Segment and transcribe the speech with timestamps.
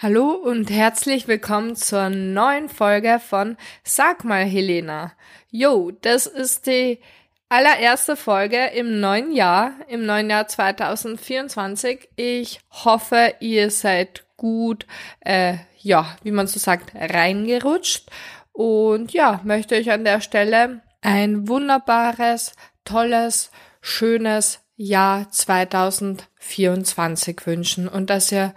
[0.00, 5.10] Hallo und herzlich willkommen zur neuen Folge von Sag mal Helena.
[5.50, 7.00] Yo, das ist die
[7.48, 12.10] allererste Folge im neuen Jahr, im neuen Jahr 2024.
[12.14, 14.86] Ich hoffe, ihr seid gut,
[15.18, 18.08] äh, ja, wie man so sagt, reingerutscht.
[18.52, 22.52] Und ja, möchte euch an der Stelle ein wunderbares,
[22.84, 28.54] tolles, schönes Jahr 2024 wünschen und dass ihr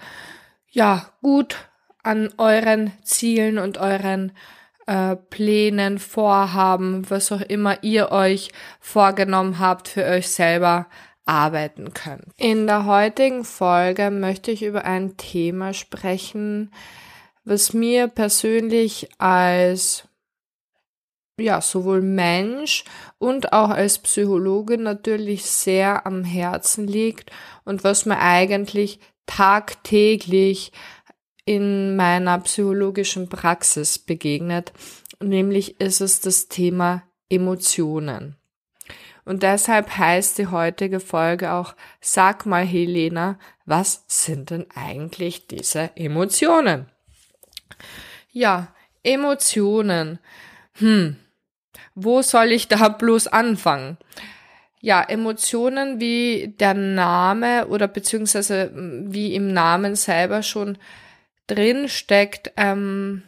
[0.71, 1.69] ja, gut
[2.03, 4.31] an euren Zielen und euren
[4.87, 10.87] äh, Plänen, Vorhaben, was auch immer ihr euch vorgenommen habt, für euch selber
[11.25, 12.25] arbeiten könnt.
[12.37, 16.71] In der heutigen Folge möchte ich über ein Thema sprechen,
[17.43, 20.07] was mir persönlich als
[21.39, 22.83] ja, sowohl Mensch
[23.17, 27.31] und auch als Psychologe natürlich sehr am Herzen liegt
[27.63, 28.99] und was mir eigentlich
[29.35, 30.71] tagtäglich
[31.45, 34.73] in meiner psychologischen Praxis begegnet.
[35.21, 38.35] Nämlich ist es das Thema Emotionen.
[39.23, 45.91] Und deshalb heißt die heutige Folge auch, sag mal Helena, was sind denn eigentlich diese
[45.95, 46.87] Emotionen?
[48.31, 50.19] Ja, Emotionen.
[50.73, 51.17] Hm,
[51.95, 53.97] wo soll ich da bloß anfangen?
[54.81, 60.77] Ja, Emotionen, wie der Name oder beziehungsweise wie im Namen selber schon
[61.47, 63.23] drin steckt, ähm,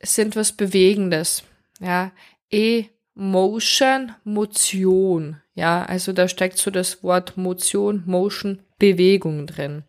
[0.00, 1.42] sind was Bewegendes.
[1.80, 2.12] Ja,
[2.50, 5.42] Emotion, Motion.
[5.54, 9.82] Ja, also da steckt so das Wort Motion, Motion, Bewegung drin.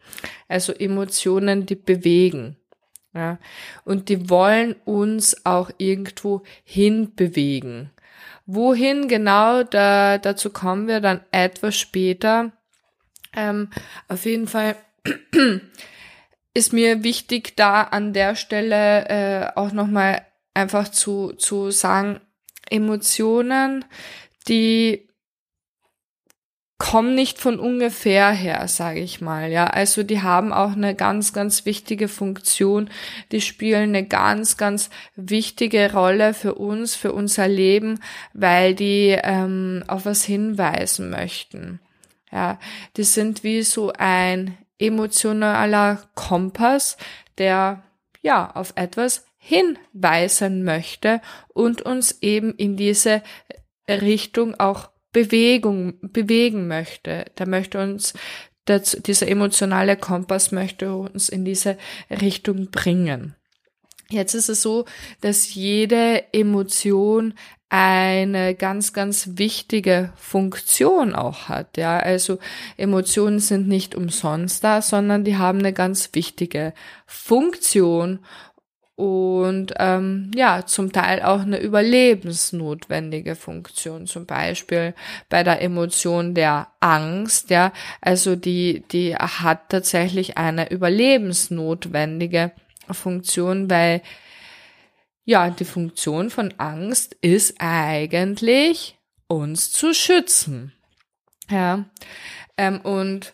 [0.47, 2.57] Also Emotionen, die bewegen.
[3.13, 3.39] Ja,
[3.85, 7.91] und die wollen uns auch irgendwo hinbewegen.
[8.51, 12.51] Wohin genau, da, dazu kommen wir dann etwas später.
[13.35, 13.69] Ähm,
[14.07, 14.75] auf jeden Fall
[16.55, 22.21] ist mir wichtig, da an der Stelle äh, auch nochmal einfach zu, zu sagen,
[22.71, 23.85] Emotionen,
[24.47, 25.08] die
[26.79, 29.51] kommen nicht von ungefähr her, sage ich mal.
[29.51, 32.89] Ja, also die haben auch eine ganz, ganz wichtige Funktion.
[33.31, 37.99] Die spielen eine ganz, ganz wichtige Rolle für uns, für unser Leben,
[38.33, 41.81] weil die ähm, auf was hinweisen möchten.
[42.31, 42.57] Ja,
[42.95, 46.95] die sind wie so ein emotionaler Kompass,
[47.37, 47.83] der
[48.21, 53.21] ja auf etwas hinweisen möchte und uns eben in diese
[53.89, 57.25] Richtung auch Bewegung, bewegen möchte.
[57.37, 58.13] Der möchte uns,
[58.67, 61.77] der, dieser emotionale Kompass möchte uns in diese
[62.09, 63.35] Richtung bringen.
[64.11, 64.85] Jetzt ist es so,
[65.21, 67.35] dass jede Emotion
[67.71, 71.77] eine ganz, ganz wichtige Funktion auch hat.
[71.77, 72.39] Ja, also
[72.77, 76.73] Emotionen sind nicht umsonst da, sondern die haben eine ganz wichtige
[77.05, 78.19] Funktion
[78.99, 84.93] und ähm, ja, zum Teil auch eine überlebensnotwendige Funktion, zum Beispiel
[85.29, 87.71] bei der Emotion der Angst, ja,
[88.01, 92.51] also die, die hat tatsächlich eine überlebensnotwendige
[92.91, 94.01] Funktion, weil
[95.23, 100.73] ja, die Funktion von Angst ist eigentlich uns zu schützen.
[101.49, 101.85] Ja,
[102.57, 103.33] ähm, und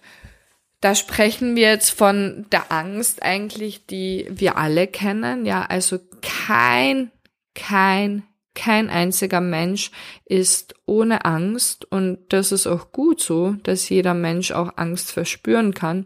[0.85, 5.43] da sprechen wir jetzt von der Angst eigentlich, die wir alle kennen.
[5.43, 7.09] Ja, also kein,
[7.55, 8.21] kein,
[8.53, 9.89] kein einziger Mensch
[10.25, 15.73] ist ohne Angst und das ist auch gut so, dass jeder Mensch auch Angst verspüren
[15.73, 16.05] kann.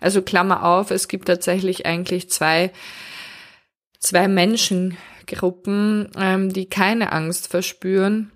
[0.00, 2.70] Also Klammer auf, es gibt tatsächlich eigentlich zwei,
[3.98, 8.30] zwei Menschengruppen, ähm, die keine Angst verspüren.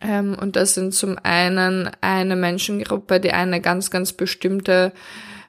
[0.00, 4.92] Ähm, und das sind zum einen eine Menschengruppe, die eine ganz, ganz bestimmte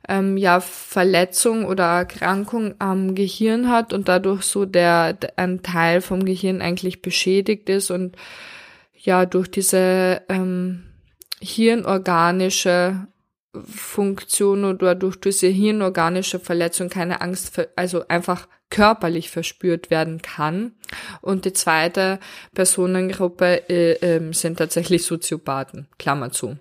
[0.08, 6.26] ähm, ja, Verletzung oder Erkrankung am Gehirn hat und dadurch so der, ein Teil vom
[6.26, 8.16] Gehirn eigentlich beschädigt ist und
[8.94, 10.84] ja durch diese ähm,
[11.42, 13.08] hirnorganische
[13.64, 20.74] Funktion oder durch diese hirnorganische Verletzung keine Angst, also einfach körperlich verspürt werden kann.
[21.22, 22.20] Und die zweite
[22.54, 26.58] Personengruppe äh, äh, sind tatsächlich Soziopathen, Klammer zu.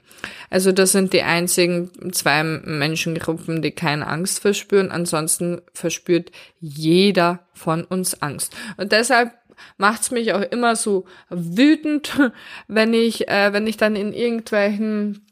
[0.51, 4.91] Also das sind die einzigen zwei Menschengruppen, die keine Angst verspüren.
[4.91, 6.31] Ansonsten verspürt
[6.61, 8.55] jeder von uns Angst.
[8.77, 9.33] Und deshalb
[9.77, 12.19] macht's mich auch immer so wütend,
[12.69, 15.25] wenn ich, äh, wenn ich dann in irgendwelchen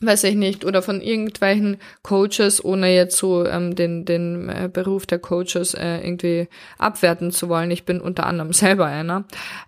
[0.00, 5.06] weiß ich nicht, oder von irgendwelchen Coaches, ohne jetzt so ähm, den, den äh, Beruf
[5.06, 6.48] der Coaches äh, irgendwie
[6.78, 7.70] abwerten zu wollen.
[7.70, 9.24] Ich bin unter anderem selber einer.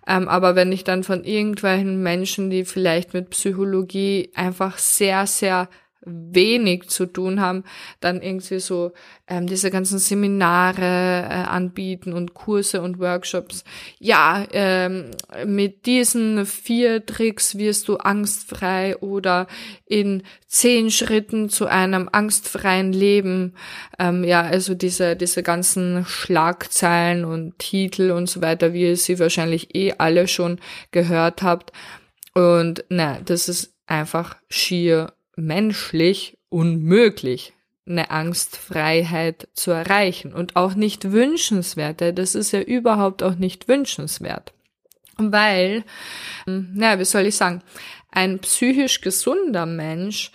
[0.07, 5.69] Ähm, aber wenn ich dann von irgendwelchen Menschen, die vielleicht mit Psychologie einfach sehr, sehr
[6.05, 7.63] wenig zu tun haben,
[7.99, 8.91] dann irgendwie so
[9.27, 13.63] ähm, diese ganzen Seminare äh, anbieten und Kurse und Workshops.
[13.99, 15.11] Ja, ähm,
[15.45, 19.47] mit diesen vier Tricks wirst du angstfrei oder
[19.85, 23.55] in zehn Schritten zu einem angstfreien Leben.
[23.97, 29.19] Ähm, ja, also diese, diese ganzen Schlagzeilen und Titel und so weiter, wie ihr sie
[29.19, 30.59] wahrscheinlich eh alle schon
[30.91, 31.71] gehört habt.
[32.33, 37.53] Und na, das ist einfach schier menschlich unmöglich,
[37.85, 42.01] eine Angstfreiheit zu erreichen und auch nicht wünschenswert.
[42.17, 44.53] Das ist ja überhaupt auch nicht wünschenswert.
[45.17, 45.83] Weil,
[46.45, 47.61] na, wie soll ich sagen,
[48.09, 50.31] ein psychisch gesunder Mensch,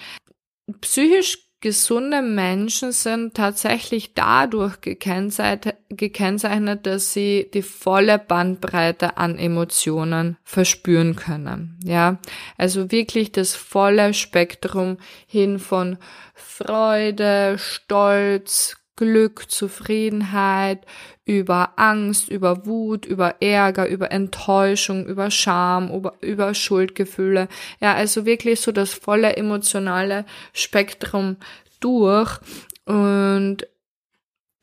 [0.80, 11.16] psychisch gesunde Menschen sind tatsächlich dadurch gekennzeichnet, dass sie die volle Bandbreite an Emotionen verspüren
[11.16, 11.78] können.
[11.84, 12.18] Ja,
[12.56, 15.98] also wirklich das volle Spektrum hin von
[16.34, 20.84] Freude, Stolz, Glück, Zufriedenheit,
[21.24, 27.48] über Angst, über Wut, über Ärger, über Enttäuschung, über Scham, über, über Schuldgefühle.
[27.80, 31.36] Ja, also wirklich so das volle emotionale Spektrum
[31.80, 32.38] durch.
[32.86, 33.68] Und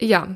[0.02, 0.36] ja,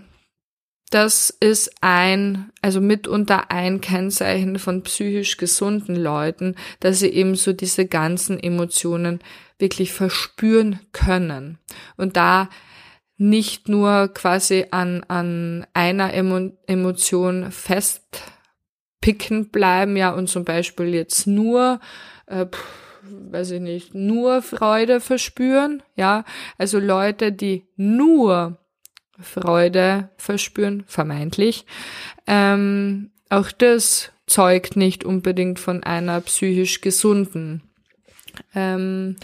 [0.92, 7.52] das ist ein, also mitunter ein Kennzeichen von psychisch gesunden Leuten, dass sie eben so
[7.52, 9.20] diese ganzen Emotionen
[9.60, 11.60] wirklich verspüren können.
[11.98, 12.50] Und da
[13.20, 21.28] nicht nur quasi an, an einer Emo Emotion festpicken bleiben, ja, und zum Beispiel jetzt
[21.28, 21.82] nur,
[22.28, 22.46] äh,
[23.04, 26.24] weiß ich nicht, nur Freude verspüren, ja,
[26.58, 28.58] also Leute, die nur
[29.20, 31.66] Freude verspüren, vermeintlich,
[32.26, 37.69] ähm, auch das zeugt nicht unbedingt von einer psychisch gesunden
[38.56, 39.16] ähm,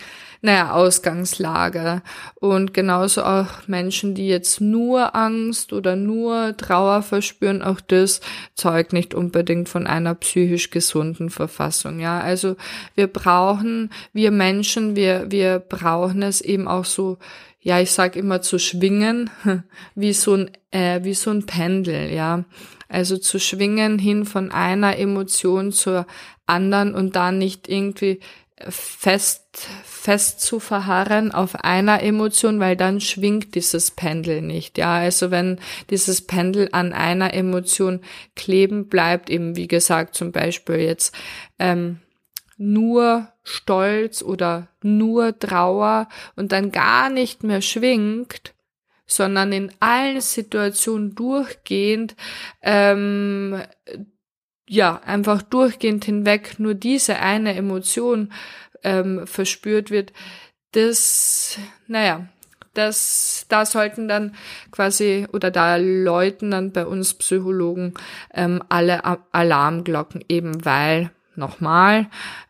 [0.42, 2.02] naja, Ausgangslage.
[2.36, 8.22] Und genauso auch Menschen, die jetzt nur Angst oder nur Trauer verspüren, auch das
[8.54, 12.00] zeugt nicht unbedingt von einer psychisch gesunden Verfassung.
[12.00, 12.56] Ja, also
[12.94, 17.18] wir brauchen, wir Menschen, wir, wir brauchen es eben auch so,
[17.60, 19.32] ja, ich sag immer zu schwingen,
[19.96, 22.46] wie so ein, äh, wie so ein Pendel, ja.
[22.88, 26.06] Also zu schwingen hin von einer Emotion zur
[26.46, 28.20] anderen und dann nicht irgendwie
[28.60, 34.78] fest, fest zu verharren auf einer Emotion, weil dann schwingt dieses Pendel nicht.
[34.78, 35.60] Ja, also wenn
[35.90, 38.02] dieses Pendel an einer Emotion
[38.36, 41.14] kleben bleibt, eben wie gesagt zum Beispiel jetzt
[41.60, 42.00] ähm,
[42.58, 48.54] nur Stolz oder nur Trauer und dann gar nicht mehr schwingt,
[49.06, 52.16] sondern in allen Situationen durchgehend
[52.62, 53.62] ähm,
[54.68, 58.32] ja, einfach durchgehend hinweg nur diese eine Emotion
[58.84, 60.14] ähm, verspürt wird,
[60.72, 61.58] das,
[61.88, 62.28] naja,
[62.74, 64.36] das, da sollten dann
[64.72, 67.94] quasi oder da läuten dann bei uns Psychologen
[68.34, 72.08] ähm, alle Alarmglocken eben, weil nochmal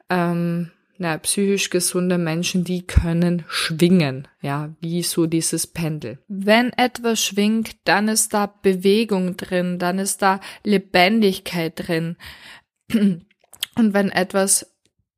[0.09, 6.19] ähm, na, psychisch gesunde Menschen, die können schwingen, ja, wie so dieses Pendel.
[6.27, 12.15] Wenn etwas schwingt, dann ist da Bewegung drin, dann ist da Lebendigkeit drin.
[12.93, 14.75] Und wenn etwas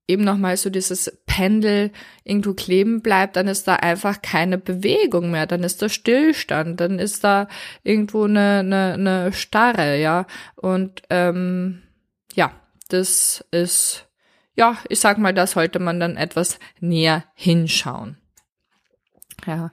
[0.08, 1.92] eben nochmal so dieses Pendel
[2.24, 6.98] irgendwo kleben bleibt, dann ist da einfach keine Bewegung mehr, dann ist da Stillstand, dann
[6.98, 7.48] ist da
[7.84, 10.26] irgendwo eine, eine, eine Starre, ja.
[10.56, 11.84] Und ähm,
[12.34, 12.52] ja,
[12.90, 14.07] das ist
[14.58, 18.18] ja, ich sag mal, da sollte man dann etwas näher hinschauen.
[19.46, 19.72] Ja,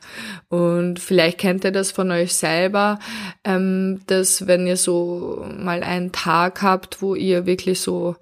[0.49, 2.99] und vielleicht kennt ihr das von euch selber,
[3.45, 8.15] ähm, dass wenn ihr so mal einen Tag habt, wo ihr wirklich so,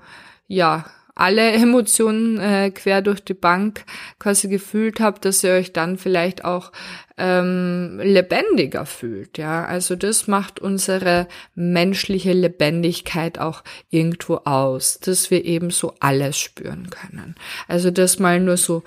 [0.47, 0.87] ja,
[1.23, 3.85] alle Emotionen äh, quer durch die Bank
[4.19, 6.73] quasi gefühlt habt, dass ihr euch dann vielleicht auch
[7.17, 9.39] ähm, lebendiger fühlt.
[9.39, 16.39] Ja, also das macht unsere menschliche Lebendigkeit auch irgendwo aus, dass wir eben so alles
[16.39, 17.37] spüren können.
[17.69, 18.83] Also das mal nur so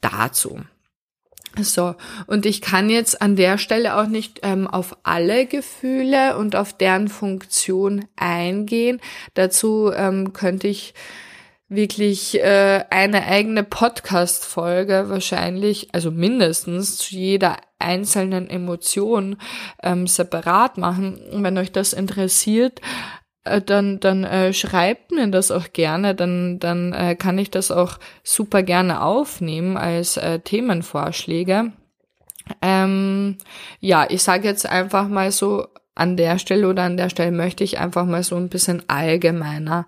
[0.00, 0.60] dazu.
[1.60, 1.96] So,
[2.28, 6.72] und ich kann jetzt an der Stelle auch nicht ähm, auf alle Gefühle und auf
[6.72, 9.00] deren Funktion eingehen.
[9.34, 10.94] Dazu ähm, könnte ich
[11.70, 19.36] wirklich äh, eine eigene Podcast-Folge wahrscheinlich, also mindestens zu jeder einzelnen Emotion
[19.82, 21.18] ähm, separat machen.
[21.32, 22.80] Und wenn euch das interessiert,
[23.44, 27.70] äh, dann, dann äh, schreibt mir das auch gerne, dann, dann äh, kann ich das
[27.70, 31.72] auch super gerne aufnehmen als äh, Themenvorschläge.
[32.60, 33.38] Ähm,
[33.78, 35.68] ja, ich sage jetzt einfach mal so
[36.00, 39.86] an der Stelle oder an der Stelle möchte ich einfach mal so ein bisschen allgemeiner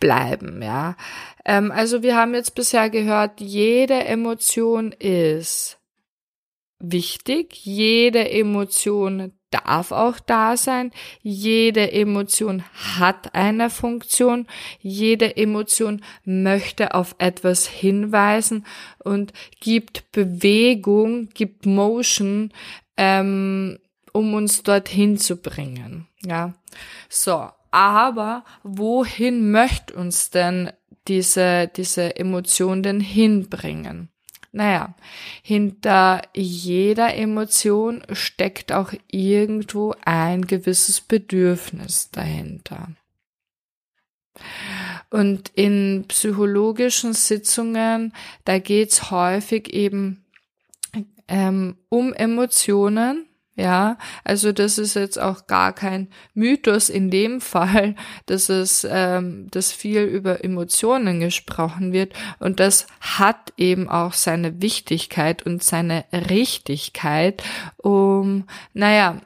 [0.00, 0.96] bleiben, ja.
[1.44, 5.78] Ähm, also wir haben jetzt bisher gehört, jede Emotion ist
[6.82, 7.64] wichtig.
[7.64, 10.90] Jede Emotion darf auch da sein.
[11.22, 12.64] Jede Emotion
[12.98, 14.46] hat eine Funktion.
[14.80, 18.66] Jede Emotion möchte auf etwas hinweisen
[18.98, 22.52] und gibt Bewegung, gibt Motion,
[22.96, 23.78] ähm,
[24.12, 26.06] um uns dorthin zu bringen.
[26.24, 26.54] Ja,
[27.08, 27.50] so.
[27.70, 30.70] Aber wohin möchte uns denn
[31.08, 34.10] diese, diese Emotion denn hinbringen?
[34.52, 34.94] Naja,
[35.42, 42.88] hinter jeder Emotion steckt auch irgendwo ein gewisses Bedürfnis dahinter.
[45.08, 48.12] Und in psychologischen Sitzungen,
[48.44, 50.22] da geht's häufig eben
[51.28, 53.26] ähm, um Emotionen,
[53.62, 57.94] ja, also das ist jetzt auch gar kein Mythos in dem Fall,
[58.26, 62.12] dass es, ähm, dass viel über Emotionen gesprochen wird.
[62.40, 67.40] Und das hat eben auch seine Wichtigkeit und seine Richtigkeit,
[67.76, 69.20] um, naja,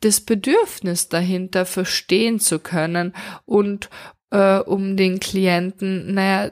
[0.00, 3.14] das Bedürfnis dahinter verstehen zu können
[3.46, 3.88] und
[4.34, 6.50] äh, um den Klienten, naja,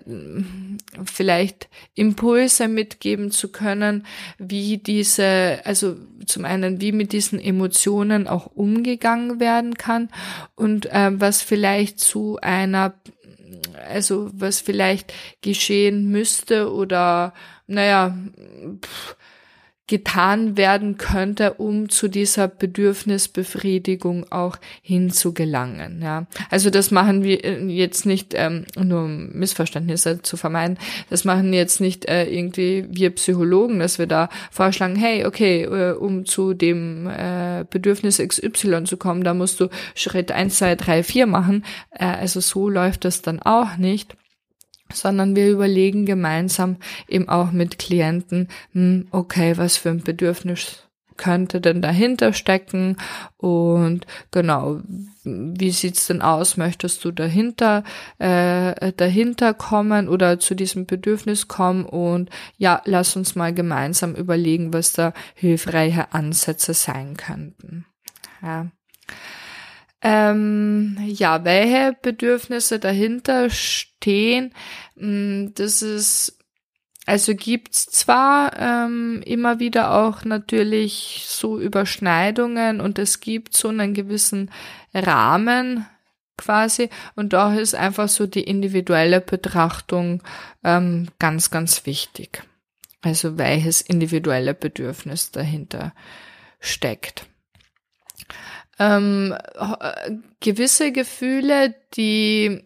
[1.04, 4.06] vielleicht Impulse mitgeben zu können,
[4.38, 5.96] wie diese, also
[6.26, 10.10] zum einen, wie mit diesen Emotionen auch umgegangen werden kann
[10.54, 12.94] und äh, was vielleicht zu einer,
[13.90, 17.34] also was vielleicht geschehen müsste oder,
[17.66, 18.16] naja,
[18.80, 19.16] pff,
[19.88, 26.00] getan werden könnte, um zu dieser Bedürfnisbefriedigung auch hinzugelangen.
[26.00, 30.78] Ja, also das machen wir äh, jetzt nicht ähm, nur um Missverständnisse zu vermeiden.
[31.10, 35.92] Das machen jetzt nicht äh, irgendwie wir Psychologen, dass wir da vorschlagen, hey, okay, äh,
[35.92, 41.02] um zu dem äh, Bedürfnis XY zu kommen, da musst du Schritt eins, zwei, drei,
[41.02, 41.64] vier machen.
[41.90, 44.16] Äh, also so läuft das dann auch nicht
[44.94, 46.76] sondern wir überlegen gemeinsam
[47.08, 52.96] eben auch mit Klienten, hm, okay, was für ein Bedürfnis könnte denn dahinter stecken
[53.36, 54.80] und genau,
[55.24, 56.56] wie sieht's denn aus?
[56.56, 57.84] Möchtest du dahinter
[58.18, 64.72] äh, dahinter kommen oder zu diesem Bedürfnis kommen und ja, lass uns mal gemeinsam überlegen,
[64.72, 67.86] was da hilfreiche Ansätze sein könnten.
[68.42, 68.66] Ja.
[70.02, 74.52] Ähm, ja, welche Bedürfnisse dahinter stehen,
[74.96, 76.38] mm, das ist,
[77.06, 83.94] also gibt's zwar ähm, immer wieder auch natürlich so Überschneidungen und es gibt so einen
[83.94, 84.50] gewissen
[84.92, 85.86] Rahmen
[86.36, 90.22] quasi und da ist einfach so die individuelle Betrachtung
[90.64, 92.42] ähm, ganz, ganz wichtig.
[93.02, 95.92] Also welches individuelle Bedürfnis dahinter
[96.58, 97.26] steckt
[98.82, 99.36] ähm,
[100.40, 102.62] gewisse Gefühle, die,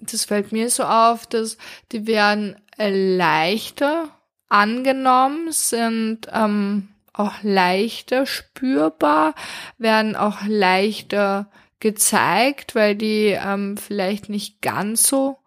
[0.00, 1.58] das fällt mir so auf, dass
[1.92, 4.08] die werden leichter
[4.48, 9.34] angenommen, sind ähm, auch leichter spürbar,
[9.78, 15.38] werden auch leichter gezeigt, weil die ähm, vielleicht nicht ganz so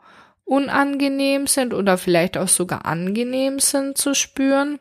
[0.44, 4.80] unangenehm sind oder vielleicht auch sogar angenehm sind zu spüren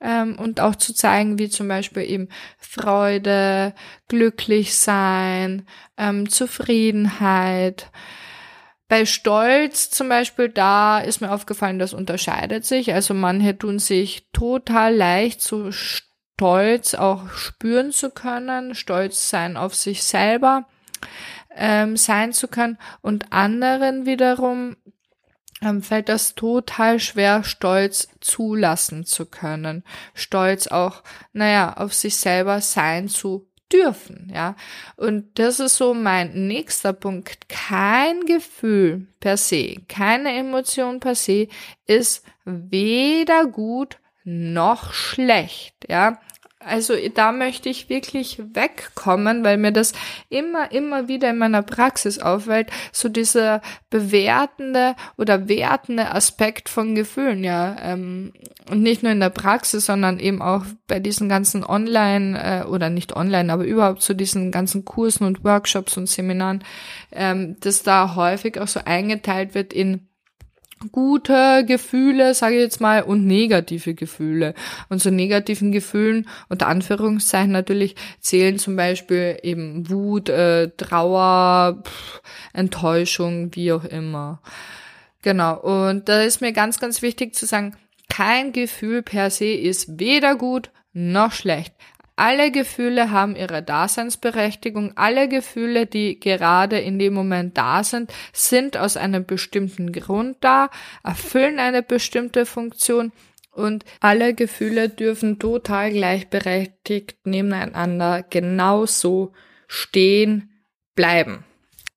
[0.00, 3.74] ähm, und auch zu zeigen, wie zum Beispiel eben Freude,
[4.08, 7.90] glücklich sein, ähm, Zufriedenheit.
[8.88, 12.92] Bei Stolz zum Beispiel, da ist mir aufgefallen, das unterscheidet sich.
[12.92, 19.74] Also manche tun sich total leicht, so stolz auch spüren zu können, stolz sein auf
[19.74, 20.66] sich selber
[21.56, 24.76] ähm, sein zu können und anderen wiederum
[25.82, 29.84] fällt das total schwer, Stolz zulassen zu können.
[30.14, 34.56] Stolz auch, naja, auf sich selber sein zu dürfen, ja.
[34.96, 37.48] Und das ist so mein nächster Punkt.
[37.48, 41.48] Kein Gefühl per se, keine Emotion per se
[41.86, 46.20] ist weder gut noch schlecht, ja.
[46.66, 49.92] Also da möchte ich wirklich wegkommen, weil mir das
[50.28, 57.44] immer, immer wieder in meiner Praxis auffällt, so dieser bewertende oder wertende Aspekt von Gefühlen,
[57.44, 57.76] ja.
[57.82, 58.32] Ähm,
[58.70, 62.90] und nicht nur in der Praxis, sondern eben auch bei diesen ganzen Online- äh, oder
[62.90, 66.64] nicht online, aber überhaupt zu so diesen ganzen Kursen und Workshops und Seminaren,
[67.12, 70.08] ähm, dass da häufig auch so eingeteilt wird in
[70.92, 74.54] gute Gefühle, sage ich jetzt mal, und negative Gefühle.
[74.88, 82.22] Und zu negativen Gefühlen, unter Anführungszeichen natürlich, zählen zum Beispiel eben Wut, äh, Trauer, pff,
[82.52, 84.40] Enttäuschung, wie auch immer.
[85.22, 87.76] Genau, und da ist mir ganz, ganz wichtig zu sagen,
[88.08, 91.74] kein Gefühl per se ist weder gut noch schlecht.
[92.16, 94.92] Alle Gefühle haben ihre Daseinsberechtigung.
[94.96, 100.70] Alle Gefühle, die gerade in dem Moment da sind, sind aus einem bestimmten Grund da,
[101.02, 103.12] erfüllen eine bestimmte Funktion
[103.50, 109.32] Und alle Gefühle dürfen total gleichberechtigt nebeneinander genauso
[109.68, 110.50] stehen
[110.94, 111.44] bleiben.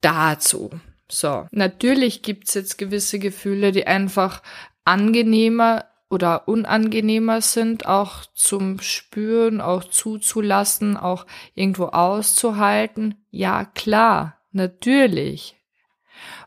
[0.01, 0.69] Dazu.
[1.09, 4.43] So, natürlich gibt's jetzt gewisse Gefühle, die einfach
[4.83, 13.15] angenehmer oder unangenehmer sind, auch zum Spüren, auch zuzulassen, auch irgendwo auszuhalten.
[13.29, 15.55] Ja, klar, natürlich.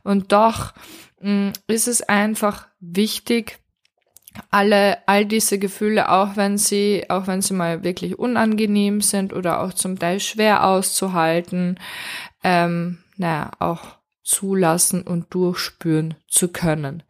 [0.02, 0.72] Und doch
[1.20, 3.58] mh, mm, ist es einfach wichtig,
[4.50, 9.60] alle, all diese Gefühle, auch wenn sie, auch wenn sie mal wirklich unangenehm sind oder
[9.60, 11.78] auch zum Teil schwer auszuhalten,
[12.44, 13.82] ähm, naja, auch
[14.22, 17.02] zulassen und durchspüren zu können.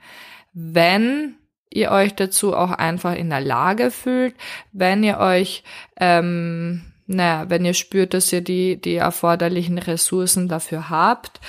[0.53, 1.37] Wenn
[1.73, 4.35] ihr euch dazu auch einfach in der Lage fühlt,
[4.73, 5.63] wenn ihr euch
[5.97, 11.41] ähm, naja, wenn ihr spürt, dass ihr die, die erforderlichen Ressourcen dafür habt,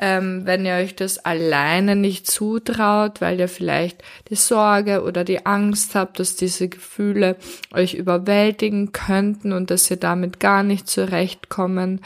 [0.00, 5.46] ähm, wenn ihr euch das alleine nicht zutraut, weil ihr vielleicht die Sorge oder die
[5.46, 7.36] Angst habt, dass diese Gefühle
[7.72, 12.00] euch überwältigen könnten und dass ihr damit gar nicht zurechtkommen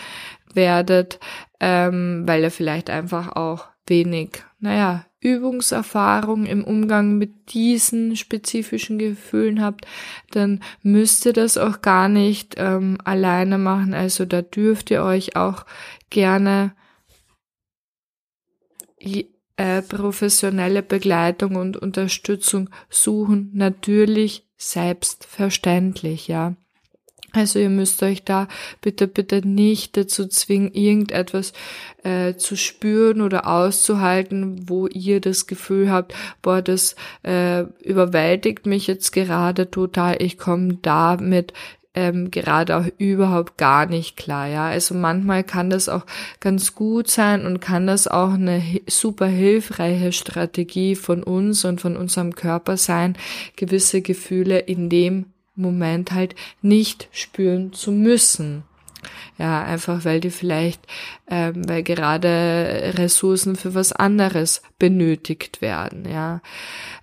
[0.53, 1.19] werdet,
[1.61, 9.63] ähm, weil ihr vielleicht einfach auch wenig, naja, Übungserfahrung im Umgang mit diesen spezifischen Gefühlen
[9.63, 9.87] habt,
[10.31, 13.95] dann müsst ihr das auch gar nicht ähm, alleine machen.
[13.95, 15.67] Also da dürft ihr euch auch
[16.11, 16.73] gerne
[19.57, 23.51] äh, professionelle Begleitung und Unterstützung suchen.
[23.55, 26.55] Natürlich selbstverständlich, ja.
[27.33, 28.49] Also ihr müsst euch da
[28.81, 31.53] bitte, bitte nicht dazu zwingen, irgendetwas
[32.03, 38.87] äh, zu spüren oder auszuhalten, wo ihr das Gefühl habt, boah, das äh, überwältigt mich
[38.87, 41.53] jetzt gerade total, ich komme damit
[41.95, 44.67] ähm, gerade auch überhaupt gar nicht klar, ja.
[44.69, 46.07] Also manchmal kann das auch
[46.41, 51.97] ganz gut sein und kann das auch eine super hilfreiche Strategie von uns und von
[51.97, 53.17] unserem Körper sein,
[53.57, 55.27] gewisse Gefühle in dem
[55.63, 58.65] Moment halt nicht spüren zu müssen.
[59.39, 60.81] Ja, einfach weil die vielleicht,
[61.29, 66.43] ähm, weil gerade Ressourcen für was anderes benötigt werden, ja.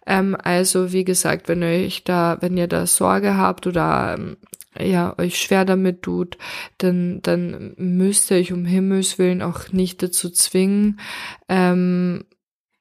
[0.05, 4.35] Ähm, also wie gesagt, wenn ihr euch da, wenn ihr da Sorge habt oder ähm,
[4.77, 6.37] ja, euch schwer damit tut,
[6.77, 10.99] dann, dann müsst ihr euch um Himmels Willen auch nicht dazu zwingen.
[11.47, 12.25] Ähm,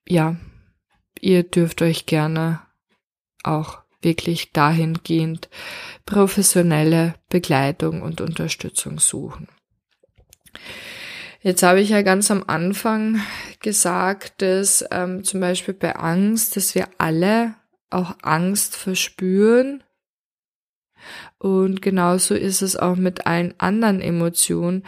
[0.08, 0.37] ja,
[1.20, 2.60] ihr dürft euch gerne
[3.44, 5.48] auch wirklich dahingehend
[6.06, 9.48] professionelle Begleitung und Unterstützung suchen.
[11.40, 13.20] Jetzt habe ich ja ganz am Anfang
[13.60, 17.54] gesagt, dass ähm, zum Beispiel bei Angst, dass wir alle
[17.90, 19.84] auch Angst verspüren.
[21.38, 24.84] Und genauso ist es auch mit allen anderen Emotionen.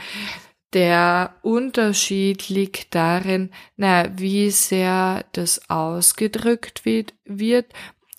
[0.72, 7.66] Der Unterschied liegt darin, naja, wie sehr das ausgedrückt wird, wird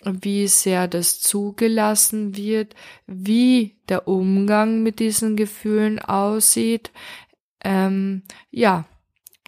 [0.03, 2.75] wie sehr das zugelassen wird,
[3.07, 6.91] wie der Umgang mit diesen Gefühlen aussieht,
[7.63, 8.85] ähm, ja,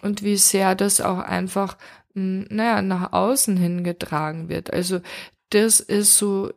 [0.02, 1.76] und wie sehr das auch einfach,
[2.14, 4.72] hm, naja, nach außen hingetragen wird.
[4.72, 5.00] Also
[5.50, 6.52] das ist so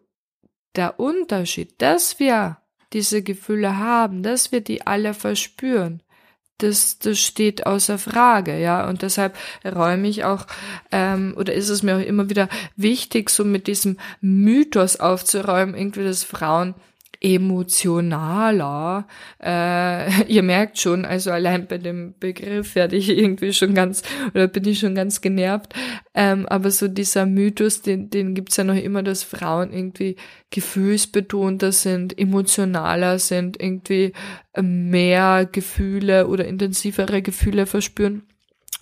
[0.75, 2.58] der Unterschied, dass wir
[2.93, 6.01] diese Gefühle haben, dass wir die alle verspüren
[6.58, 8.88] das, das steht außer Frage, ja.
[8.88, 9.36] Und deshalb
[9.66, 10.46] räume ich auch,
[10.92, 16.04] ähm, oder ist es mir auch immer wieder wichtig, so mit diesem Mythos aufzuräumen, irgendwie,
[16.04, 16.76] dass Frauen
[17.24, 19.08] emotionaler.
[19.42, 24.48] Äh, ihr merkt schon, also allein bei dem Begriff werde ich irgendwie schon ganz, oder
[24.48, 25.74] bin ich schon ganz genervt.
[26.14, 30.18] Ähm, aber so dieser Mythos, den, den gibt's ja noch immer, dass Frauen irgendwie
[30.52, 34.12] gefühlsbetonter sind, emotionaler sind, irgendwie
[34.62, 38.24] mehr Gefühle oder intensivere Gefühle verspüren.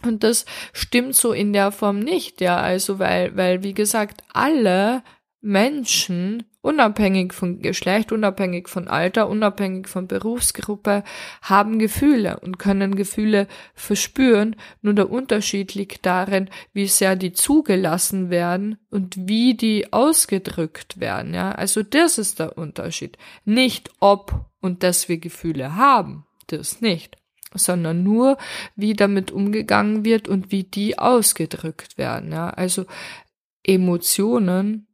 [0.04, 2.58] Und das stimmt so in der Form nicht, ja.
[2.58, 5.04] Also, weil, weil, wie gesagt, alle
[5.42, 11.04] Menschen unabhängig von Geschlecht, unabhängig von Alter, unabhängig von Berufsgruppe,
[11.42, 14.56] haben Gefühle und können Gefühle verspüren.
[14.82, 21.34] Nur der Unterschied liegt darin, wie sehr die zugelassen werden und wie die ausgedrückt werden.
[21.34, 23.18] Ja, also das ist der Unterschied.
[23.46, 27.18] Nicht ob und dass wir Gefühle haben, das nicht
[27.54, 28.38] sondern nur,
[28.76, 32.32] wie damit umgegangen wird und wie die ausgedrückt werden.
[32.32, 32.86] Ja, also
[33.64, 34.88] Emotionen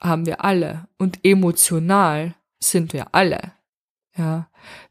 [0.00, 3.52] haben wir alle und emotional sind wir alle.
[4.16, 4.48] Ja,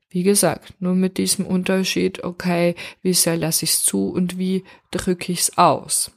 [0.10, 4.63] wie gesagt, nur mit diesem Unterschied, okay, wie sehr lasse ich es zu und wie
[4.91, 6.12] drücke ich es aus.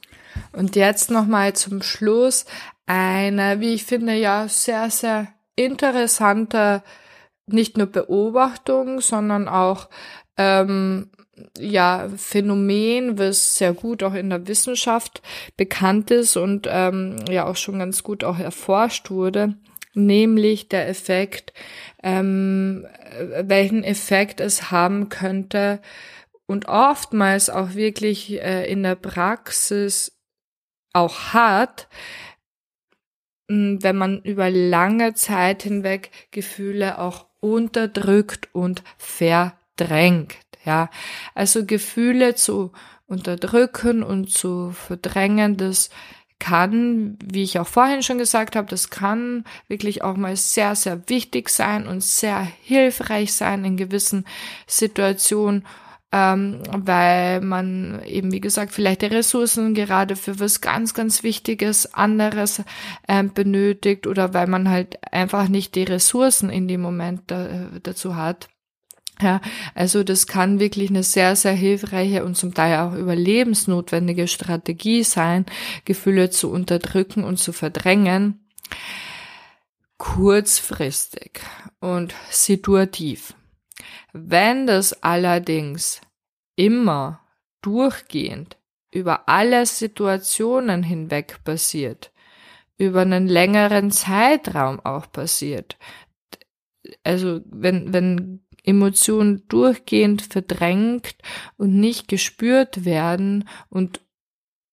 [0.53, 2.45] Und jetzt nochmal zum Schluss
[2.85, 6.83] eine, wie ich finde, ja, sehr, sehr interessante,
[7.47, 9.89] nicht nur Beobachtung, sondern auch
[10.37, 11.11] ähm,
[11.57, 15.21] ja, Phänomen, was sehr gut auch in der Wissenschaft
[15.57, 19.55] bekannt ist und ähm, ja auch schon ganz gut auch erforscht wurde,
[19.93, 21.53] nämlich der Effekt,
[22.03, 22.85] ähm,
[23.41, 25.81] welchen Effekt es haben könnte
[26.45, 30.17] und oftmals auch wirklich äh, in der Praxis
[30.93, 31.87] auch hat,
[33.47, 40.50] wenn man über lange Zeit hinweg Gefühle auch unterdrückt und verdrängt.
[40.65, 40.89] Ja,
[41.33, 42.71] also Gefühle zu
[43.07, 45.89] unterdrücken und zu verdrängen, das
[46.41, 51.07] kann, wie ich auch vorhin schon gesagt habe, das kann wirklich auch mal sehr, sehr
[51.07, 54.25] wichtig sein und sehr hilfreich sein in gewissen
[54.65, 55.65] Situationen,
[56.11, 61.93] ähm, weil man eben, wie gesagt, vielleicht die Ressourcen gerade für was ganz, ganz Wichtiges
[61.93, 62.63] anderes
[63.07, 68.15] ähm, benötigt oder weil man halt einfach nicht die Ressourcen in dem Moment da, dazu
[68.15, 68.49] hat.
[69.19, 69.39] Ja,
[69.75, 75.45] also das kann wirklich eine sehr, sehr hilfreiche und zum Teil auch überlebensnotwendige Strategie sein,
[75.85, 78.39] Gefühle zu unterdrücken und zu verdrängen.
[79.97, 81.41] Kurzfristig
[81.79, 83.35] und situativ.
[84.13, 86.01] Wenn das allerdings
[86.55, 87.21] immer
[87.61, 88.57] durchgehend
[88.91, 92.11] über alle Situationen hinweg passiert,
[92.77, 95.77] über einen längeren Zeitraum auch passiert,
[97.03, 101.15] also wenn, wenn Emotionen durchgehend verdrängt
[101.57, 104.01] und nicht gespürt werden und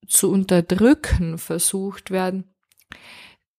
[0.06, 2.54] zu unterdrücken versucht werden,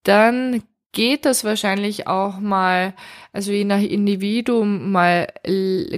[0.04, 2.96] dann geht das wahrscheinlich auch mal,
[3.32, 5.28] also je nach Individuum mal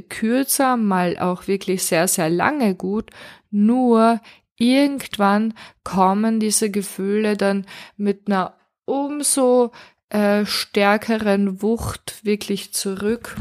[0.09, 3.09] kürzer, mal auch wirklich sehr, sehr lange gut.
[3.49, 4.19] Nur
[4.57, 7.65] irgendwann kommen diese Gefühle dann
[7.95, 9.71] mit einer umso
[10.09, 13.37] äh, stärkeren Wucht wirklich zurück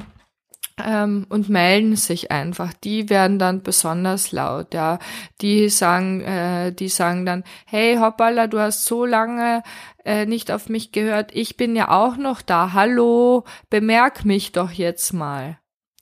[0.87, 2.73] ähm, und melden sich einfach.
[2.73, 4.99] Die werden dann besonders laut, ja.
[5.41, 9.63] Die sagen, äh, die sagen dann, hey Hoppala, du hast so lange
[10.05, 11.31] äh, nicht auf mich gehört.
[11.35, 12.73] Ich bin ja auch noch da.
[12.73, 15.60] Hallo, bemerk mich doch jetzt mal.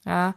[0.09, 0.35] Ja,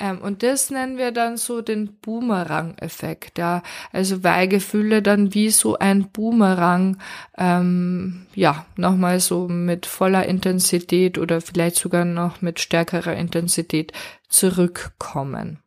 [0.00, 3.38] ähm, und das nennen wir dann so den Boomerang-Effekt.
[3.38, 6.98] Ja, also weil Gefühle dann wie so ein Boomerang,
[7.38, 13.92] ähm, ja, nochmal so mit voller Intensität oder vielleicht sogar noch mit stärkerer Intensität
[14.28, 15.60] zurückkommen.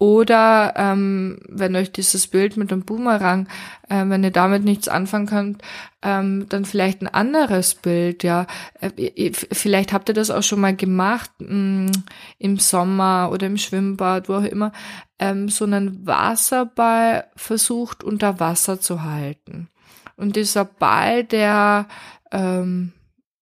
[0.00, 3.48] Oder ähm, wenn euch dieses Bild mit dem Boomerang,
[3.88, 5.62] äh, wenn ihr damit nichts anfangen könnt,
[6.02, 8.46] ähm, dann vielleicht ein anderes Bild, ja.
[8.80, 11.90] Äh, vielleicht habt ihr das auch schon mal gemacht mh, mm,
[12.38, 14.70] im Sommer oder im Schwimmbad, wo auch immer,
[15.18, 19.68] ähm, so einen Wasserball versucht unter Wasser zu halten.
[20.16, 21.88] Und dieser Ball, der
[22.30, 22.92] ähm,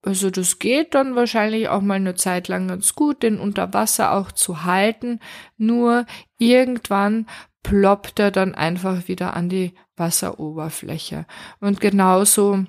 [0.07, 4.13] also das geht dann wahrscheinlich auch mal eine Zeit lang ganz gut, den unter Wasser
[4.13, 5.19] auch zu halten.
[5.57, 6.07] Nur
[6.39, 7.27] irgendwann
[7.65, 11.27] ploppt er dann einfach wieder an die Wasseroberfläche.
[11.59, 12.65] Und genauso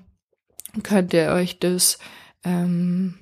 [0.82, 2.00] könnt ihr euch das
[2.44, 3.20] ähm,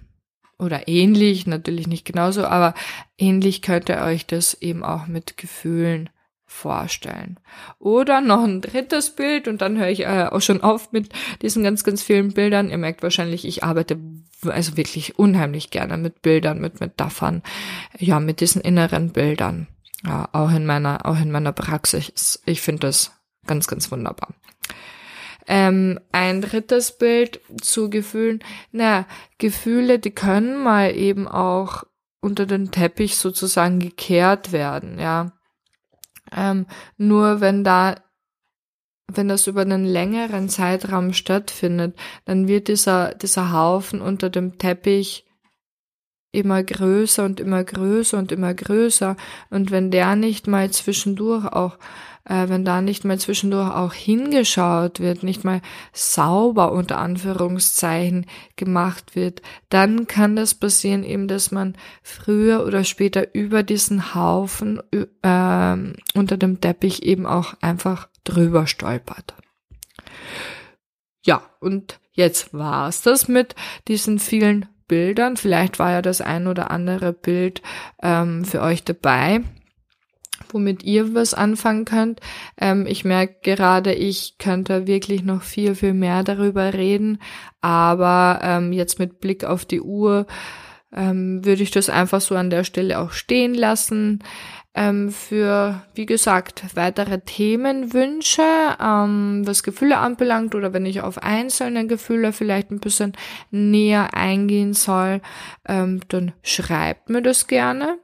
[0.58, 2.74] oder ähnlich, natürlich nicht genauso, aber
[3.18, 6.10] ähnlich könnt ihr euch das eben auch mit Gefühlen
[6.56, 7.40] vorstellen.
[7.80, 11.10] Oder noch ein drittes Bild und dann höre ich äh, auch schon auf mit
[11.42, 12.70] diesen ganz, ganz vielen Bildern.
[12.70, 14.00] Ihr merkt wahrscheinlich, ich arbeite
[14.46, 17.44] also wirklich unheimlich gerne mit Bildern, mit Metaphern,
[17.98, 19.68] ja, mit diesen inneren Bildern.
[20.06, 22.42] Ja, auch in meiner, auch in meiner Praxis.
[22.46, 23.12] Ich finde das
[23.46, 24.30] ganz, ganz wunderbar.
[25.48, 28.40] Ähm, ein drittes Bild zu Gefühlen.
[28.72, 29.06] Na,
[29.38, 31.84] Gefühle, die können mal eben auch
[32.22, 35.32] unter den Teppich sozusagen gekehrt werden, ja.
[36.36, 36.66] Ähm,
[36.98, 37.96] nur wenn da,
[39.12, 45.25] wenn das über einen längeren Zeitraum stattfindet, dann wird dieser, dieser Haufen unter dem Teppich
[46.36, 49.16] immer größer und immer größer und immer größer.
[49.50, 51.78] Und wenn der nicht mal zwischendurch auch
[52.26, 55.62] äh, wenn da nicht mal zwischendurch auch hingeschaut wird, nicht mal
[55.94, 63.34] sauber unter Anführungszeichen gemacht wird, dann kann das passieren eben, dass man früher oder später
[63.36, 65.78] über diesen Haufen äh,
[66.18, 69.36] unter dem Teppich eben auch einfach drüber stolpert.
[71.24, 73.56] Ja, und jetzt war's das mit
[73.88, 75.38] diesen vielen Bildern.
[75.38, 77.62] Vielleicht war ja das ein oder andere Bild
[78.02, 79.42] ähm, für euch dabei
[80.50, 82.20] womit ihr was anfangen könnt.
[82.58, 87.20] Ähm, ich merke gerade, ich könnte wirklich noch viel, viel mehr darüber reden,
[87.62, 90.28] aber ähm, jetzt mit Blick auf die Uhr
[90.94, 94.24] ähm, würde ich das einfach so an der Stelle auch stehen lassen.
[94.78, 98.44] Ähm, für, wie gesagt, weitere Themenwünsche,
[98.82, 103.14] ähm, was Gefühle anbelangt oder wenn ich auf einzelne Gefühle vielleicht ein bisschen
[103.52, 105.22] näher eingehen soll,
[105.66, 108.00] ähm, dann schreibt mir das gerne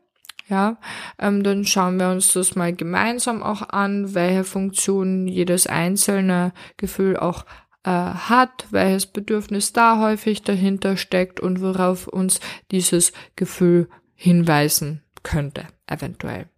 [0.47, 0.77] Ja,
[1.17, 7.15] ähm, dann schauen wir uns das mal gemeinsam auch an, welche Funktion jedes einzelne Gefühl
[7.17, 7.45] auch
[7.83, 12.39] äh, hat, welches Bedürfnis da häufig dahinter steckt und worauf uns
[12.71, 16.50] dieses Gefühl hinweisen könnte, eventuell.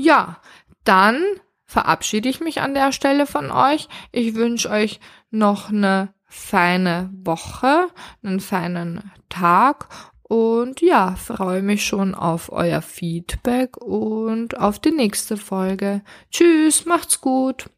[0.00, 0.40] Ja,
[0.84, 1.24] dann
[1.66, 3.88] verabschiede ich mich an der Stelle von euch.
[4.12, 5.00] Ich wünsche euch
[5.32, 7.88] noch eine feine Woche,
[8.22, 9.88] einen feinen Tag
[10.22, 16.02] und ja, freue mich schon auf euer Feedback und auf die nächste Folge.
[16.30, 17.68] Tschüss, macht's gut.